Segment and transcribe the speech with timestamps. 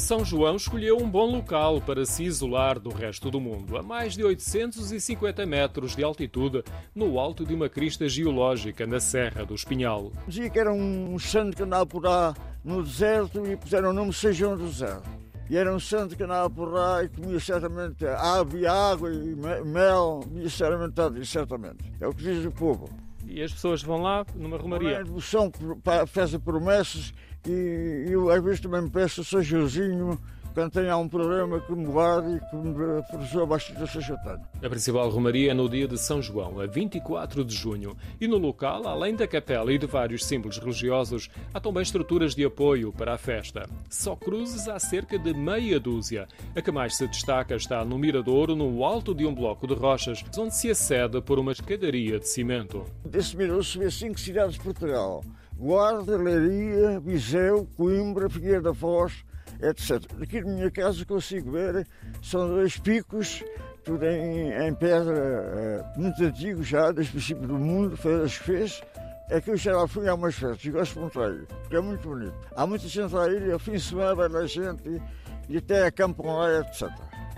[0.00, 4.14] São João escolheu um bom local para se isolar do resto do mundo, a mais
[4.14, 10.10] de 850 metros de altitude, no alto de uma crista geológica na Serra do Espinhal.
[10.26, 14.12] Dizia que era um santo que andava por lá no deserto e puseram o nome
[14.12, 15.08] São João do Deserto.
[15.50, 20.20] E era um santo que andava por lá e comia certamente ave, água e mel,
[20.24, 21.92] comia certamente, certamente.
[22.00, 22.88] É o que diz o povo.
[23.30, 24.98] E as pessoas vão lá numa romaria?
[24.98, 25.52] A devoção
[26.08, 27.14] faz promessas
[27.46, 30.18] e eu às vezes também me peço São Joãozinho
[30.54, 32.74] quando tenha um problema que me guarde e que me
[33.54, 34.40] a situação que eu tenho.
[34.62, 37.96] A principal romaria é no dia de São João, a 24 de junho.
[38.20, 42.44] E no local, além da capela e de vários símbolos religiosos, há também estruturas de
[42.44, 43.68] apoio para a festa.
[43.88, 46.26] Só cruzes há cerca de meia dúzia.
[46.54, 50.24] A que mais se destaca está no Miradouro, no alto de um bloco de rochas,
[50.36, 52.84] onde se acede por uma escadaria de cimento.
[53.04, 55.22] Desse mirador se vê cinco cidades de Portugal.
[55.56, 59.24] Guarda, Leiria, Viseu, Coimbra, Figueira da Foz,
[59.62, 60.02] etc.
[60.20, 61.86] Aqui na minha casa consigo ver,
[62.22, 63.42] são dois picos,
[63.84, 68.38] tudo em, em pedra, é, muito antigo já, desde o princípio do mundo, fez as
[68.38, 68.82] que fez.
[69.30, 71.80] É que eu já lá fui a umas festas e gosto muito ir, porque é
[71.80, 72.34] muito bonito.
[72.56, 75.00] Há muita gente a ir, ao fim de semana vai lá gente e,
[75.48, 76.90] e até acampam lá, etc.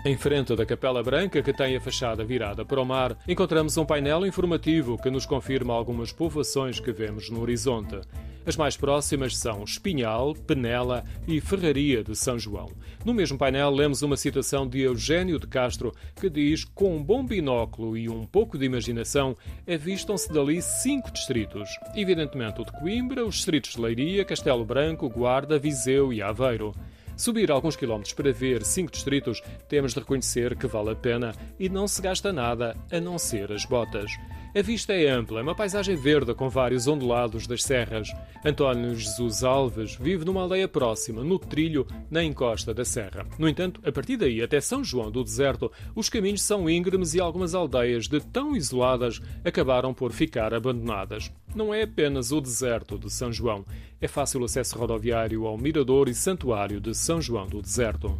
[0.05, 3.85] Em frente da Capela Branca, que tem a fachada virada para o mar, encontramos um
[3.85, 8.01] painel informativo que nos confirma algumas povoações que vemos no horizonte.
[8.45, 12.69] As mais próximas são Espinhal, Penela e Ferraria de São João.
[13.05, 17.25] No mesmo painel lemos uma citação de Eugênio de Castro que diz: Com um bom
[17.25, 21.69] binóculo e um pouco de imaginação, avistam-se dali cinco distritos.
[21.95, 26.73] Evidentemente o de Coimbra, os distritos de Leiria, Castelo Branco, Guarda, Viseu e Aveiro.
[27.15, 31.69] Subir alguns quilómetros para ver cinco distritos, temos de reconhecer que vale a pena e
[31.69, 34.11] não se gasta nada a não ser as botas.
[34.55, 38.09] A vista é ampla, é uma paisagem verde com vários ondulados das serras.
[38.45, 43.25] António Jesus Alves vive numa aldeia próxima, no trilho, na encosta da serra.
[43.39, 47.19] No entanto, a partir daí até São João do Deserto, os caminhos são íngremes e
[47.19, 51.31] algumas aldeias, de tão isoladas, acabaram por ficar abandonadas.
[51.55, 53.65] Não é apenas o deserto de São João,
[53.99, 58.19] é fácil acesso rodoviário ao Mirador e Santuário de São João do Deserto.